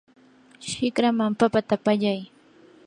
shikraman 0.67 1.33
papata 1.39 1.75
pallay. 1.85 2.21